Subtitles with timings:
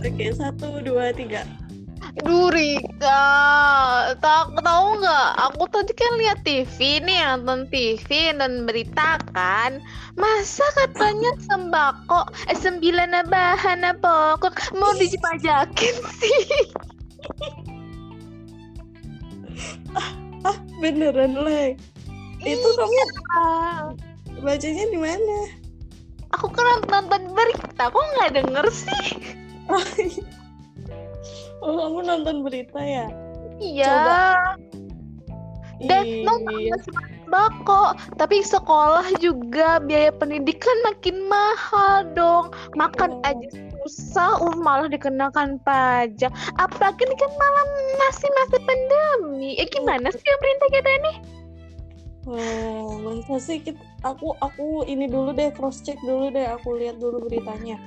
[0.00, 1.44] Oke, satu, dua, tiga.
[2.24, 3.20] Durika,
[4.18, 5.30] tak tahu nggak?
[5.52, 9.78] Aku tadi kan lihat TV nih, nonton TV dan berita kan.
[10.16, 16.48] Masa katanya sembako, eh sembilan bahan pokok mau dipajakin sih?
[20.40, 21.76] Ah, beneran, Lek.
[22.40, 23.02] Itu kamu
[23.36, 23.92] Ah,
[24.40, 25.40] bacanya di mana?
[26.32, 29.29] Aku kan nonton berita, kok nggak denger sih?
[31.60, 33.06] Oh, kamu nonton berita ya?
[33.60, 34.00] Iya.
[35.84, 36.76] Dan Iya.
[36.80, 42.56] sembako, tapi sekolah juga biaya pendidikan makin mahal dong.
[42.76, 43.28] Makan Oh.
[43.28, 43.48] aja
[43.84, 46.32] susah, uh, malah dikenakan pajak.
[46.56, 49.56] Apalagi ini kan malam masih masa pandemi.
[49.60, 51.12] Eh gimana sih pemerintah kita ini?
[52.28, 57.00] Oh, masa sih kita, aku aku ini dulu deh cross check dulu deh, aku lihat
[57.00, 57.80] dulu beritanya.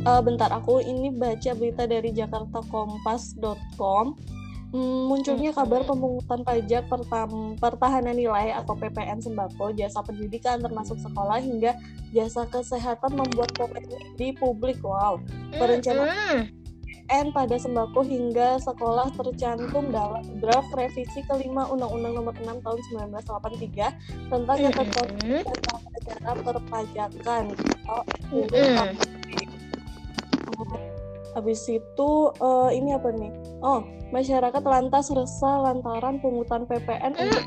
[0.00, 4.06] Eh, bentar, aku ini baca berita dari jakartakompas.com.
[4.70, 11.42] Hmm, munculnya kabar pemungutan pajak pertam- pertahanan nilai atau PPN sembako, jasa pendidikan termasuk sekolah
[11.42, 11.74] hingga
[12.14, 14.78] jasa kesehatan membuat polemik di publik.
[14.80, 15.18] Wow,
[15.50, 16.54] Perencana- Mm-mm.
[17.10, 23.90] PPN pada sembako hingga sekolah tercantum dalam draft revisi kelima Undang-Undang Nomor 6 Tahun 1983
[24.30, 25.10] tentang ketentuan
[26.40, 27.44] perpajakan.
[27.90, 28.06] Oh.
[31.36, 33.32] Habis itu eh, ini apa nih?
[33.62, 37.44] Oh, masyarakat lantas resah lantaran pungutan PPN untuk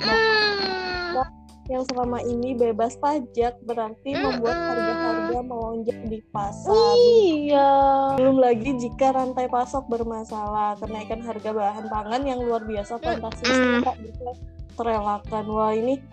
[1.72, 6.75] yang selama ini bebas pajak berarti membuat harga-harga melonjak di pasar.
[6.75, 7.72] Iya.
[8.20, 13.95] Belum lagi jika rantai pasok bermasalah, kenaikan harga bahan pangan yang luar biasa fantastis tak
[14.03, 14.30] bisa
[14.75, 15.45] terelakkan.
[15.47, 16.03] Wah ini,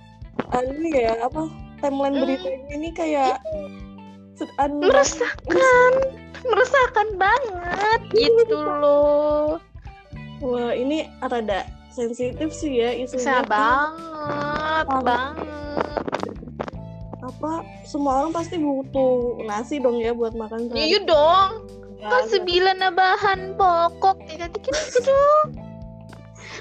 [0.54, 1.50] ah, ini ya apa
[1.82, 3.42] timeline berita ini kayak
[4.62, 5.92] anu- Meresahkan,
[6.46, 7.69] meresahkan banget
[8.12, 9.58] gitu loh.
[10.40, 13.44] Wah ini rada sensitif sih ya isunya.
[13.44, 15.04] Banget, Banget.
[15.04, 16.02] banget.
[17.20, 17.52] Apa
[17.84, 20.90] semua orang pasti butuh nasi dong ya buat makan sehari.
[20.90, 21.50] Iya dong,
[22.00, 24.16] kan Kan, sembilan bahan pokok.
[24.32, 25.20] Ya kita gitu.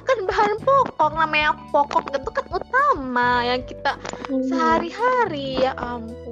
[0.03, 3.95] Kan bahan pokok namanya pokok itu kan utama yang kita
[4.29, 4.45] Hmm.
[4.45, 6.28] sehari-hari ya ampun.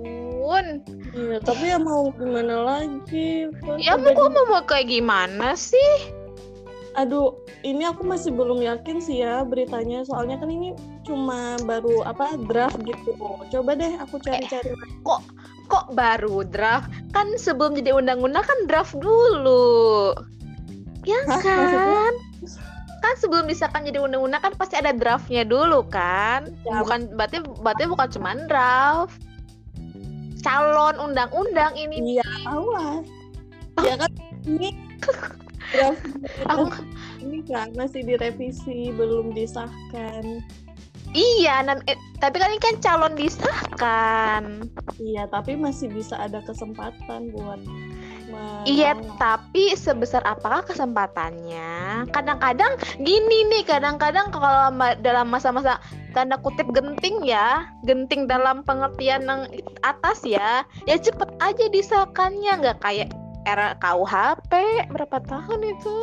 [1.18, 3.50] Iya, tapi ya mau gimana lagi?
[3.66, 6.13] Kan Ya mau kok mau kayak gimana sih?
[6.97, 10.02] Aduh, ini aku masih belum yakin sih ya beritanya.
[10.06, 10.74] Soalnya kan ini
[11.06, 13.13] cuma baru apa draft gitu.
[13.53, 14.74] Coba deh aku cari-cari.
[15.68, 16.90] Kok baru draft?
[17.13, 20.16] Kan sebelum jadi undang-undang kan draft dulu.
[21.06, 21.69] Ya Hah, maksudnya?
[21.69, 22.13] kan?
[22.97, 26.50] Kan sebelum disahkan jadi undang-undang kan pasti ada draftnya dulu kan?
[26.66, 26.81] Ya.
[26.81, 29.26] Bukan berarti berarti bukan cuma draft.
[30.47, 33.03] Calon undang-undang ini Iya, awas.
[33.84, 34.12] Ya kan
[34.47, 34.72] ini
[36.47, 36.88] Aku-
[37.19, 40.40] ini kan masih direvisi, belum disahkan.
[41.12, 44.63] Iya, nam- eh, tapi kan ini kan calon disahkan.
[44.96, 47.59] Iya, tapi masih bisa ada kesempatan buat
[48.67, 52.03] Iya, tapi sebesar apakah kesempatannya?
[52.11, 54.67] Kadang-kadang gini nih, kadang-kadang kalau
[54.99, 55.79] dalam masa-masa
[56.11, 59.41] tanda kutip genting ya, genting dalam pengertian yang
[59.88, 63.07] atas ya, ya cepet aja disahkannya, nggak kayak
[63.47, 64.51] era KUHP
[64.91, 65.97] berapa tahun itu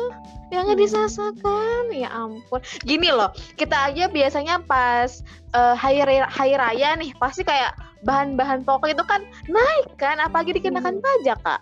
[0.49, 0.85] yang nggak Hmm.
[0.89, 2.57] disahkan ya ampun.
[2.81, 5.21] Gini loh kita aja biasanya pas
[5.53, 10.57] eh, hari raya, hari raya nih pasti kayak bahan-bahan pokok itu kan naik kan apalagi
[10.57, 11.61] dikenakan pajak kak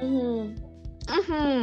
[0.00, 0.54] Hmm.
[1.06, 1.60] Mhm.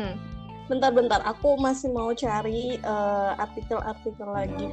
[0.72, 4.68] Bentar-bentar, aku masih mau cari eh, artikel-artikel lagi.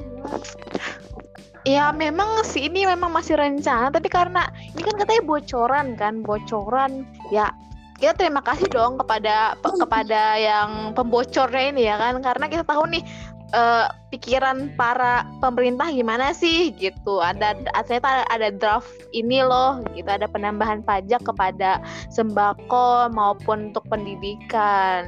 [1.61, 7.05] Ya memang sih ini memang masih rencana tapi karena ini kan katanya bocoran kan bocoran
[7.29, 7.53] ya
[8.01, 12.89] kita terima kasih dong kepada pe- kepada yang pembocornya ini ya kan karena kita tahu
[12.89, 13.05] nih
[13.51, 17.19] eh, pikiran para pemerintah gimana sih gitu.
[17.19, 17.55] Ada
[17.85, 20.07] ternyata ada draft ini loh gitu.
[20.07, 21.79] Ada penambahan pajak kepada
[22.11, 25.07] sembako maupun untuk pendidikan.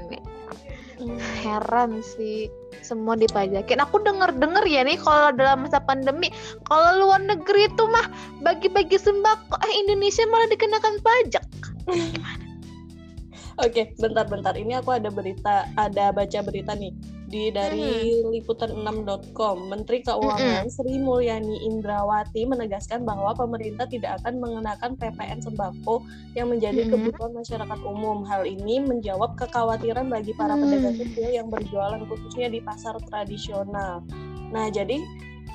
[0.94, 1.20] Hmm.
[1.44, 2.48] heran sih
[2.80, 3.82] semua dipajakin.
[3.84, 6.32] Aku denger denger ya nih kalau dalam masa pandemi
[6.70, 8.08] kalau luar negeri itu mah
[8.40, 11.46] bagi-bagi sembako eh Indonesia malah dikenakan pajak.
[13.64, 14.58] Oke, bentar-bentar.
[14.58, 16.94] Ini aku ada berita, ada baca berita nih
[17.34, 19.58] di dari liputan6.com.
[19.66, 26.06] Menteri Keuangan Sri Mulyani Indrawati menegaskan bahwa pemerintah tidak akan mengenakan PPN sembako
[26.38, 26.94] yang menjadi Mm-mm.
[26.94, 28.22] kebutuhan masyarakat umum.
[28.30, 30.62] Hal ini menjawab kekhawatiran bagi para Mm.
[30.62, 34.06] pedagang kecil yang berjualan khususnya di pasar tradisional.
[34.54, 35.02] Nah, jadi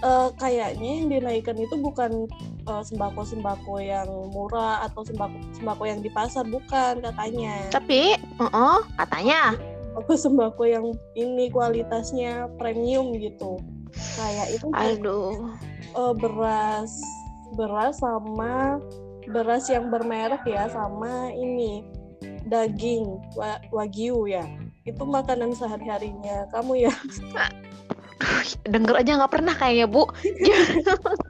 [0.03, 2.27] uh, kayaknya yang dinaikkan itu bukan
[2.67, 7.71] uh, sembako-sembako yang murah atau sembako sembako yang di pasar bukan katanya.
[7.71, 9.55] Tapi, uh -uh, katanya
[9.99, 10.87] aku sembako yang
[11.19, 13.59] ini kualitasnya premium gitu.
[14.15, 15.59] Kayak itu Aduh.
[15.97, 16.93] Uh, beras
[17.57, 18.77] beras sama
[19.33, 21.85] beras yang bermerek ya sama ini
[22.49, 23.19] daging
[23.75, 24.45] wagyu ya.
[24.87, 26.95] Itu makanan sehari-harinya kamu ya.
[28.67, 30.03] denger aja nggak pernah kayaknya bu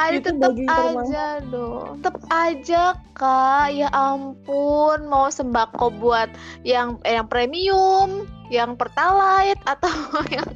[0.00, 2.00] Aduh tetep aja dong.
[2.00, 3.66] Tetep aja kak.
[3.76, 6.32] Ya ampun Mau sembako buat
[6.64, 9.92] Yang eh, yang premium Yang pertalite Atau
[10.36, 10.48] yang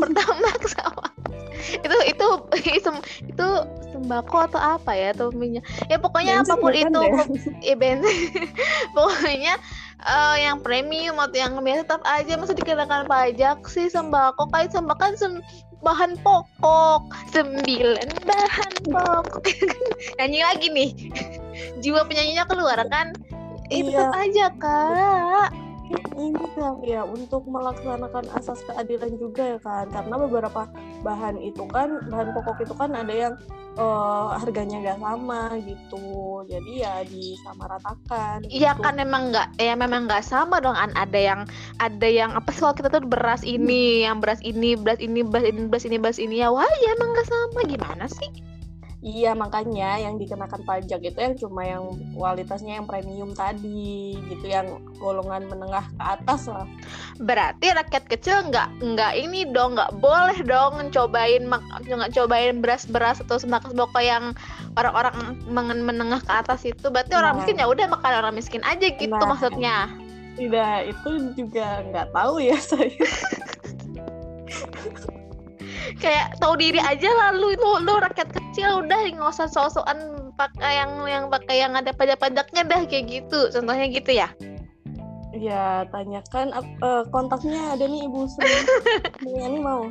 [0.00, 1.18] pertama sama
[1.58, 2.26] itu itu
[2.70, 2.90] itu
[3.34, 3.48] itu
[3.90, 5.66] sembako atau apa ya atau minyak?
[5.90, 7.00] Ya pokoknya bensin apa pun itu
[7.62, 8.46] ya bensin.
[8.96, 9.54] Pokoknya
[10.04, 14.50] uh, yang premium atau yang biasa tetap aja masa dikenakan pajak sih sembako?
[14.54, 15.32] Kayak sembako kan sem
[15.82, 17.02] bahan pokok.
[17.30, 19.44] Sembilan bahan pokok.
[20.18, 20.90] Nyanyi lagi nih.
[21.82, 23.14] Jiwa penyanyinya keluar kan?
[23.68, 24.08] Eh, iya.
[24.08, 25.67] tetap aja kak
[26.18, 30.66] ini yang ya untuk melaksanakan asas keadilan juga ya kan karena beberapa
[31.06, 33.34] bahan itu kan bahan pokok itu kan ada yang
[33.78, 36.42] uh, harganya nggak sama gitu.
[36.50, 38.82] Jadi ya disamaratakan iya gitu.
[38.82, 40.90] kan memang nggak ya memang nggak sama dong an.
[40.98, 41.40] Ada yang
[41.78, 45.46] ada yang apa sih kalau kita tuh beras ini yang beras ini beras ini beras
[45.46, 46.50] ini beras ini beras ini ya.
[46.50, 47.60] Wah ya emang nggak sama.
[47.64, 48.57] Gimana sih
[48.98, 51.86] Iya makanya yang dikenakan pajak itu yang cuma yang
[52.18, 56.66] kualitasnya yang premium tadi gitu yang golongan menengah ke atas lah.
[57.22, 63.38] Berarti rakyat kecil nggak nggak ini dong nggak boleh dong cobain nggak cobain beras-beras atau
[63.38, 64.34] sembako-sembako yang
[64.74, 65.38] orang-orang
[65.78, 66.90] menengah ke atas itu.
[66.90, 67.22] Berarti nah.
[67.22, 69.30] orang miskin ya udah makan orang miskin aja gitu nah.
[69.30, 69.76] maksudnya.
[70.34, 72.90] Tidak itu juga nggak tahu ya saya.
[75.98, 80.92] Kayak tahu diri aja lalu itu lu rakyat kecil udah nggak usah sosokan pakai yang
[81.10, 83.50] yang pakai yang ada pajak-pajaknya dah kayak gitu.
[83.50, 84.30] Contohnya gitu ya?
[85.34, 88.48] Ya tanyakan uh, kontaknya ada nih ibu Sri.
[89.26, 89.90] Ini mau.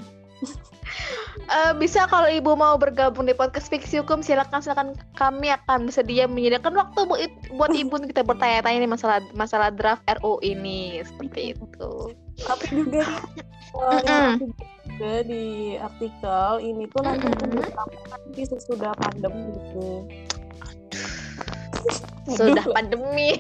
[1.47, 6.29] Uh, bisa kalau ibu mau bergabung di podcast fiksi hukum silakan silakan kami akan bersedia
[6.29, 7.21] menyediakan waktu buat
[7.55, 12.13] buat ibu kita bertanya-tanya nih masalah masalah draft RU ini seperti itu.
[12.45, 13.23] Tapi juga
[13.73, 18.45] uh, yang juga di artikel ini tuh nanti mm -hmm.
[18.45, 20.05] sesudah pandemi gitu.
[22.27, 23.39] Sudah pandemi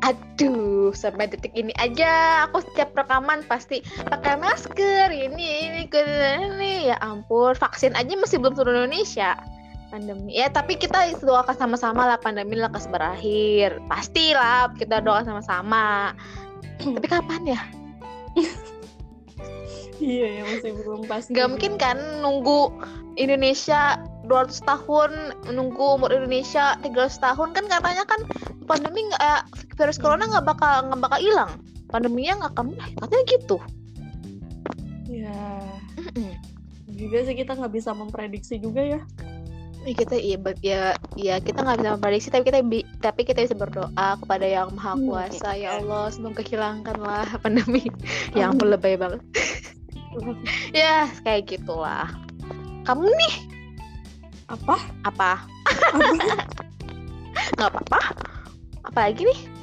[0.00, 5.12] Aduh, sampai detik ini aja aku setiap rekaman pasti pakai masker.
[5.12, 9.36] Ini ini ini ya ampun, vaksin aja masih belum turun Indonesia.
[9.86, 10.34] Pandemi.
[10.34, 13.78] Ya, tapi kita doakan sama-sama lah pandemi lekas berakhir.
[13.86, 16.16] Pastilah kita doa sama-sama.
[16.82, 17.60] tapi kapan ya?
[20.02, 22.72] Iya ya masih belum pasti Gak mungkin kan nunggu
[23.16, 23.96] Indonesia
[24.28, 25.10] 200 tahun
[25.56, 28.20] nunggu umur Indonesia 300 tahun kan katanya kan
[28.68, 29.40] pandemi eh,
[29.78, 31.52] virus corona nggak bakal nggak bakal hilang.
[31.88, 33.56] Pandeminya nggak akan katanya gitu.
[35.08, 35.38] Ya
[36.96, 39.00] juga sih kita nggak bisa memprediksi juga ya
[39.92, 40.82] kita iya ya
[41.14, 44.96] ya kita nggak bisa memprediksi tapi kita bi tapi kita bisa berdoa kepada yang maha
[44.96, 45.50] hmm, kuasa.
[45.52, 45.60] hmm.
[45.60, 47.86] ya Allah semoga hilangkanlah pandemi.
[48.34, 49.22] Yang lebay banget.
[50.72, 52.08] Ya kayak gitulah.
[52.88, 53.34] Kamu nih?
[54.48, 54.80] Apa?
[55.04, 55.44] Apa?
[57.60, 58.00] Nggak apa-apa.
[58.80, 59.55] Apa lagi nih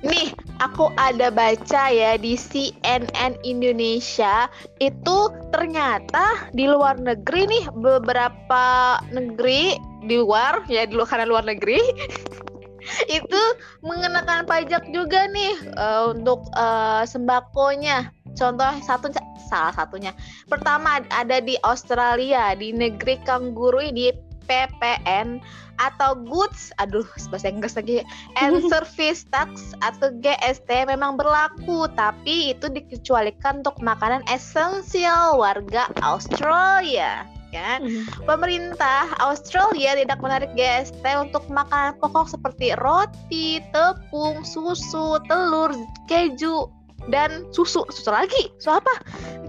[0.00, 0.32] nih
[0.64, 4.48] aku ada baca ya di CNN Indonesia
[4.80, 5.18] itu
[5.52, 9.76] ternyata di luar negeri nih beberapa negeri
[10.08, 11.76] di luar ya di luar karena luar negeri
[13.20, 13.42] itu
[13.84, 19.12] mengenakan pajak juga nih uh, untuk uh, sembakonya contoh satu
[19.50, 20.14] salah satunya.
[20.46, 24.14] Pertama ada di Australia, di negeri kangguru di
[24.50, 25.38] PPN
[25.78, 28.02] atau goods, aduh bahasa Inggris lagi,
[28.42, 37.22] and service tax atau GST memang berlaku, tapi itu dikecualikan untuk makanan esensial warga Australia
[37.50, 37.82] kan.
[38.30, 45.74] Pemerintah Australia tidak menarik GST untuk makanan pokok seperti roti, tepung, susu, telur,
[46.06, 46.70] keju,
[47.08, 48.94] dan susu susu lagi susu apa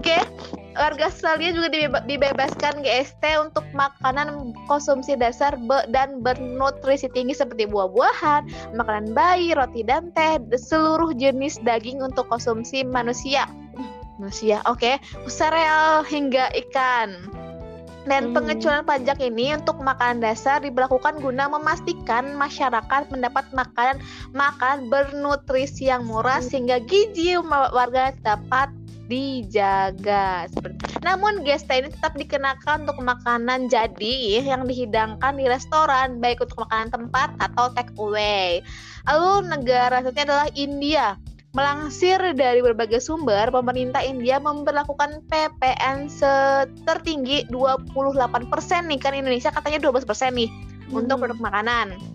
[0.00, 0.22] okay.
[0.76, 1.68] Warga Australia juga
[2.04, 9.84] dibebaskan GST untuk makanan konsumsi dasar be dan bernutrisi tinggi seperti buah-buahan makanan bayi roti
[9.84, 13.48] dan teh seluruh jenis daging untuk konsumsi manusia
[14.20, 14.96] manusia oke okay.
[15.28, 17.16] sereal hingga ikan
[18.06, 18.34] dan hmm.
[18.34, 24.02] pengecualian pajak ini untuk makanan dasar diberlakukan guna memastikan masyarakat mendapat makanan
[24.34, 26.48] makan bernutrisi yang murah hmm.
[26.50, 28.70] sehingga gizi warga dapat
[29.12, 30.48] dijaga.
[31.04, 36.88] Namun gesta ini tetap dikenakan untuk makanan jadi yang dihidangkan di restoran, baik untuk makanan
[36.88, 38.64] tempat atau take away.
[39.04, 41.06] Lalu negara selanjutnya adalah India.
[41.52, 46.08] Melansir dari berbagai sumber, pemerintah India memperlakukan PPN
[46.88, 47.92] tertinggi 28%
[48.88, 50.00] nih kan Indonesia katanya 12%
[50.32, 50.96] nih hmm.
[50.96, 52.11] untuk produk makanan.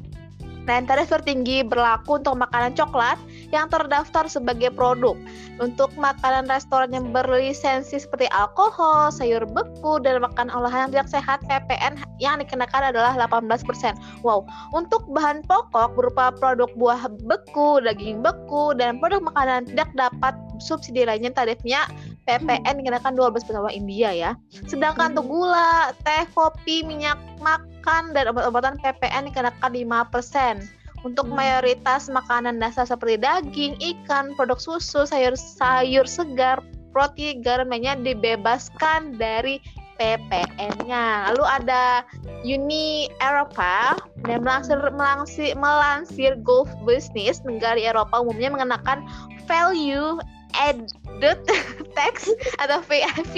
[0.68, 3.16] Dan tarif tertinggi berlaku untuk makanan coklat
[3.56, 5.16] yang terdaftar sebagai produk.
[5.64, 11.40] Untuk makanan restoran yang berlisensi seperti alkohol, sayur beku, dan makanan olahan yang tidak sehat,
[11.48, 13.64] PPN yang dikenakan adalah 18%.
[14.22, 14.44] Wow,
[14.76, 21.08] untuk bahan pokok berupa produk buah beku, daging beku, dan produk makanan tidak dapat subsidi
[21.08, 21.88] lainnya tarifnya
[22.28, 24.32] PPN dikenakan 12% sama India ya.
[24.68, 27.18] Sedangkan untuk gula, teh, kopi, minyak
[27.88, 31.08] makan, dan obat-obatan PPN dikenakan 5%.
[31.08, 31.40] Untuk hmm.
[31.40, 36.60] mayoritas makanan dasar seperti daging, ikan, produk susu, sayur-sayur segar,
[36.92, 39.64] roti, garam lainnya dibebaskan dari
[39.96, 41.32] PPN-nya.
[41.32, 42.04] Lalu ada
[42.44, 43.96] Uni Eropa
[44.28, 49.08] dan melansir, melansir, melansir Gulf Business, negara Eropa umumnya mengenakan
[49.48, 50.20] value
[50.60, 51.40] added
[51.98, 52.30] tax
[52.60, 53.36] atau VAT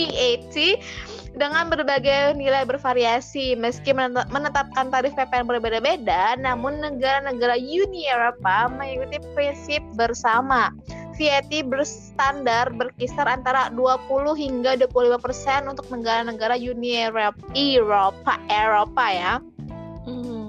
[1.35, 3.53] dengan berbagai nilai bervariasi.
[3.59, 10.71] Meski menetapkan tarif PPN berbeda-beda, namun negara-negara Uni Eropa mengikuti prinsip bersama.
[11.19, 19.43] VAT berstandar berkisar antara 20 hingga 25 persen untuk negara-negara Uni Eropa, Eropa ya.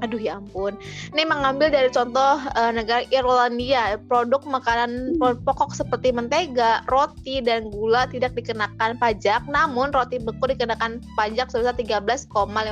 [0.00, 0.80] Aduh ya ampun.
[1.12, 5.45] Ini mengambil dari contoh uh, negara Irlandia, produk makanan hmm.
[5.45, 11.76] pokok seperti mentega, roti dan gula tidak dikenakan pajak, namun roti beku dikenakan pajak sebesar
[11.76, 12.28] 13,5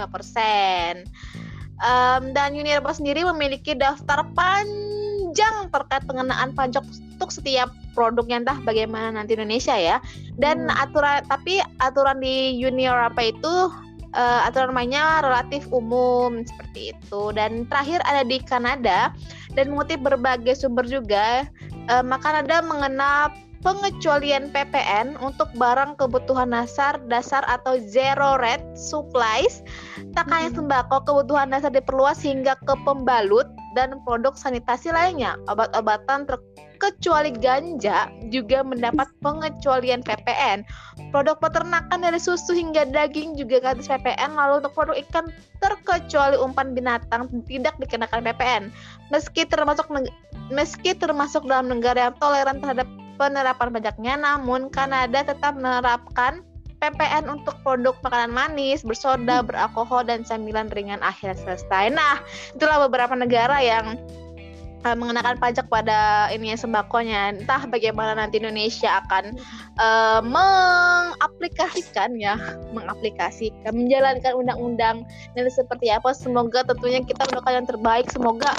[0.08, 1.04] persen.
[1.78, 6.82] Um, dan Uni Eropa sendiri memiliki daftar panjang terkait pengenaan pajak
[7.14, 10.00] untuk setiap produknya entah bagaimana nanti Indonesia ya.
[10.40, 10.80] Dan hmm.
[10.80, 13.54] aturan tapi aturan di Uni Eropa itu
[14.14, 17.32] uh, aturan mainnya relatif umum seperti itu.
[17.34, 19.12] Dan terakhir ada di Kanada
[19.52, 21.48] dan mengutip berbagai sumber juga,
[21.90, 29.66] uh, Kanada mengenal pengecualian PPN untuk barang kebutuhan dasar dasar atau zero rate supplies.
[30.14, 35.34] Tak hanya sembako kebutuhan dasar diperluas hingga ke pembalut dan produk sanitasi lainnya.
[35.50, 36.30] Obat-obatan
[36.78, 40.62] kecuali ganja juga mendapat pengecualian PPN.
[41.10, 44.38] Produk peternakan dari susu hingga daging juga gratis PPN.
[44.38, 48.62] Lalu untuk produk ikan terkecuali umpan binatang tidak dikenakan PPN.
[49.10, 49.90] Meski termasuk
[50.48, 56.46] meski termasuk dalam negara yang toleran terhadap penerapan pajaknya, namun Kanada tetap menerapkan
[56.78, 61.90] PPN untuk produk makanan manis, bersoda, beralkohol, dan camilan ringan akhir selesai.
[61.90, 62.22] Nah,
[62.54, 63.98] itulah beberapa negara yang
[64.84, 67.34] uh, mengenakan pajak pada ini sembakonya.
[67.34, 69.34] Entah bagaimana nanti Indonesia akan
[69.78, 72.38] uh, mengaplikasikan ya,
[72.70, 75.02] mengaplikasikan, menjalankan undang-undang
[75.34, 76.14] dan seperti apa.
[76.14, 78.06] Semoga tentunya kita mendoakan yang terbaik.
[78.10, 78.50] Semoga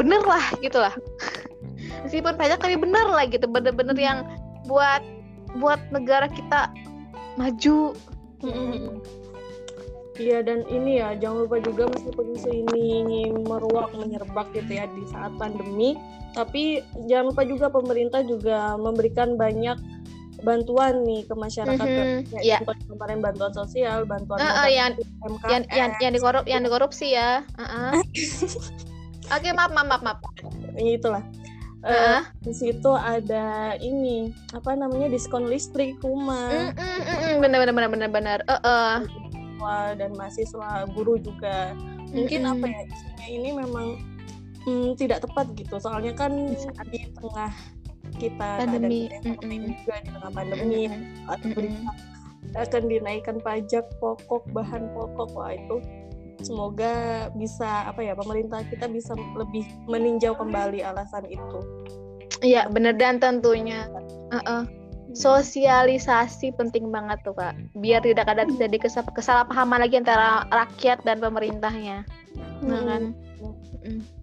[0.00, 0.94] bener lah gitulah.
[2.06, 4.24] Meskipun pajak tapi bener lah gitu, bener-bener yang
[4.66, 5.02] buat
[5.60, 6.72] buat negara kita
[7.36, 7.92] maju.
[10.20, 15.08] Iya dan ini ya jangan lupa juga meskipun isu ini meruak menyerbak gitu ya di
[15.08, 15.96] saat pandemi,
[16.36, 19.80] tapi jangan lupa juga pemerintah juga memberikan banyak
[20.42, 22.44] bantuan nih ke masyarakat mm-hmm.
[22.44, 22.60] ya yeah.
[22.90, 24.92] kemarin bantuan sosial, bantuan uh, uh, yang,
[25.48, 27.46] yang yang yang dikorup yang dikorupsi ya.
[27.56, 27.96] Uh-uh.
[29.32, 30.18] Oke okay, maaf maaf maaf.
[30.76, 31.24] Itulah.
[31.82, 32.22] Uh, uh.
[32.46, 36.70] di situ ada ini apa namanya diskon listrik rumah.
[36.70, 38.38] Mm, mm, mm, mm, bener bener bener bener bener.
[38.46, 38.94] Uh, uh
[39.62, 41.56] mahasiswa dan mahasiswa guru juga.
[42.12, 42.54] Mungkin mm-hmm.
[42.58, 43.86] apa ya isinya ini memang
[44.66, 45.78] hmm, tidak tepat gitu.
[45.78, 46.32] Soalnya kan
[46.90, 47.52] di tengah
[48.18, 49.08] kita pandemi.
[49.08, 49.62] mm-hmm.
[49.70, 51.30] juga di tengah pandemi mm-hmm.
[51.30, 51.92] atau berita
[52.52, 55.30] akan dinaikkan pajak pokok bahan pokok.
[55.38, 55.78] Wah itu
[56.42, 61.58] semoga bisa apa ya pemerintah kita bisa lebih meninjau kembali alasan itu.
[62.42, 62.98] Iya benar.
[62.98, 63.86] Dan tentunya.
[64.34, 64.81] Uh-uh
[65.12, 67.56] sosialisasi penting banget tuh kak.
[67.76, 72.04] Biar tidak ada terjadi kesalahpahaman lagi antara rakyat dan pemerintahnya.
[72.64, 72.80] Nah
[73.84, 74.21] hmm.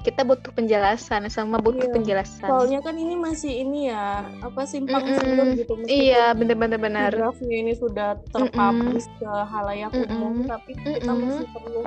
[0.00, 1.92] Kita butuh penjelasan sama butuh iya.
[1.92, 7.12] penjelasan soalnya kan ini masih ini ya apa simpang mm siur gitu iya bener-bener benar
[7.12, 9.20] draftnya ini sudah terpublish mm -mm.
[9.20, 10.12] ke halayak mm -mm.
[10.16, 11.20] umum tapi kita mm -mm.
[11.28, 11.80] masih perlu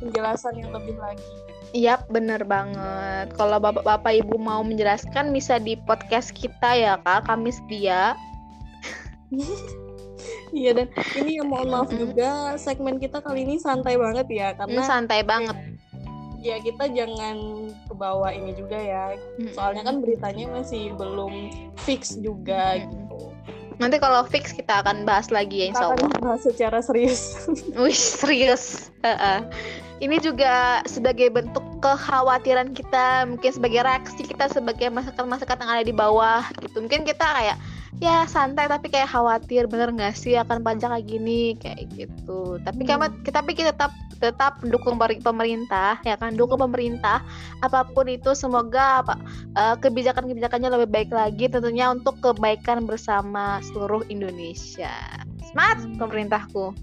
[0.00, 1.28] penjelasan yang lebih lagi
[1.76, 3.28] Yap, bener banget.
[3.36, 8.16] Kalau bapak-bapak ibu mau menjelaskan bisa di podcast kita ya kak, kami setia.
[10.48, 14.80] Iya dan ini yang mohon maaf juga segmen kita kali ini santai banget ya karena
[14.80, 15.56] ini santai banget.
[16.38, 19.18] Ya kita jangan kebawa ini juga ya.
[19.52, 21.50] Soalnya kan beritanya masih belum
[21.82, 23.34] fix juga gitu.
[23.78, 26.10] Nanti kalau fix kita akan bahas lagi ya insya Allah.
[26.10, 27.46] Akan bahas secara serius.
[27.82, 28.90] Wih serius.
[29.06, 29.46] Uh-uh.
[29.98, 35.94] Ini juga sebagai bentuk kekhawatiran kita, mungkin sebagai reaksi kita sebagai masyarakat-masyarakat yang ada di
[35.94, 36.82] bawah gitu.
[36.82, 37.58] Mungkin kita kayak
[37.96, 41.56] ya santai tapi kayak khawatir bener nggak sih akan pajak kayak gini?
[41.56, 42.60] Kayak gitu.
[42.60, 43.24] Tapi hmm.
[43.32, 46.36] tapi kita tetap tetap mendukung pemerintah ya kan?
[46.36, 47.24] Dukung pemerintah.
[47.64, 49.16] Apa pun itu semoga apa
[49.56, 54.92] uh, kebijakan-kebijakannya lebih baik lagi tentunya untuk kebaikan bersama seluruh Indonesia.
[55.48, 56.76] Smart pemerintahku.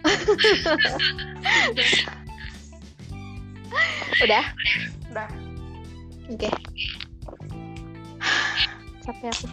[4.20, 4.44] Udah?
[5.10, 5.28] Udah.
[6.30, 6.46] Oke.
[6.46, 6.54] okay.
[9.04, 9.46] Capek aku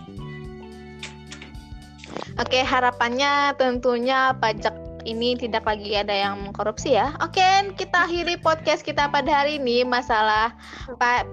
[2.38, 4.72] Oke, harapannya tentunya pajak
[5.08, 7.16] ini tidak lagi ada yang korupsi ya.
[7.24, 10.54] Oke, kita akhiri podcast kita pada hari ini masalah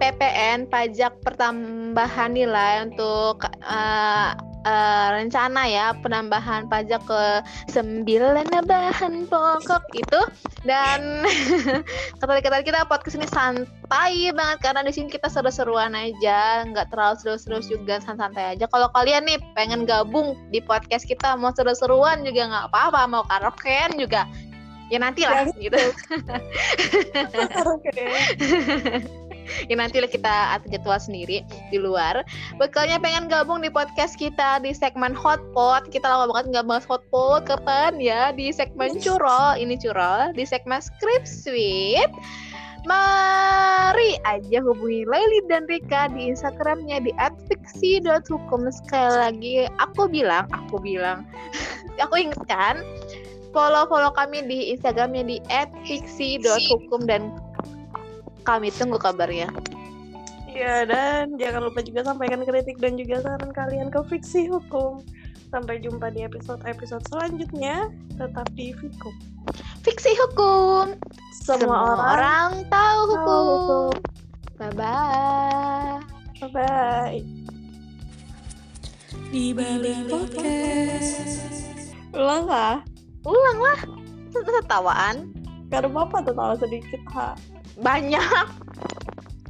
[0.00, 4.32] PPN pajak pertambahan nilai untuk uh,
[4.64, 7.22] uh, rencana ya penambahan pajak ke
[7.70, 10.20] sembilan bahan pokok itu.
[10.64, 11.28] Dan
[12.20, 16.64] kata-kata kita podcast ini santai banget karena di sini kita seru-seruan aja.
[16.68, 18.64] Nggak terlalu serius-serius juga santai aja.
[18.68, 24.00] Kalau kalian nih pengen gabung di podcast kita mau seru-seruan juga nggak apa-apa mau karaokean
[24.00, 24.24] juga.
[24.92, 25.80] Ya nanti lah ya, gitu
[29.70, 32.24] ya nanti kita atur jadwal sendiri di luar.
[32.56, 35.88] Bekalnya pengen gabung di podcast kita di segmen hotpot.
[35.88, 38.30] Kita lama banget nggak bahas hotpot kapan ya?
[38.32, 40.32] Di segmen curol ini curol.
[40.32, 42.12] Di segmen script suite.
[42.84, 47.16] Mari aja hubungi Laili dan Rika di Instagramnya di
[47.48, 51.24] @fiksi.hukum sekali lagi aku bilang aku bilang.
[52.02, 52.82] Aku ingatkan
[53.54, 55.36] follow follow kami di Instagramnya di
[55.86, 57.30] @fiksi.hukum dan
[58.44, 59.48] kami tunggu kabarnya.
[60.54, 65.02] Iya, dan jangan lupa juga sampaikan kritik dan juga saran kalian ke Fiksi Hukum.
[65.50, 67.90] Sampai jumpa di episode-episode selanjutnya.
[68.14, 69.14] Tetap di Fikum.
[69.82, 70.94] Fiksi Hukum.
[71.42, 73.90] Semua, Semua orang, orang tahu hukum.
[74.58, 75.98] Bye-bye.
[76.42, 77.18] Bye-bye.
[79.34, 81.14] Di balik podcast.
[82.14, 82.78] Ulang lah.
[83.26, 83.78] Ulang lah.
[84.30, 85.34] Tertawaan.
[85.70, 87.34] Karena apa tertawa sedikit, ha?
[87.78, 88.46] Banyak.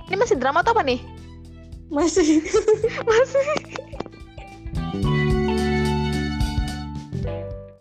[0.08, 1.00] Ini masih drama atau apa nih?
[1.92, 2.44] Masih.
[3.08, 3.46] masih.